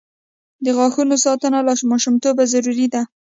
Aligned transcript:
د 0.63 0.65
غاښونو 0.77 1.15
ساتنه 1.25 1.59
له 1.67 1.73
ماشومتوبه 1.91 2.43
ضروري 2.53 2.87
ده. 2.93 3.01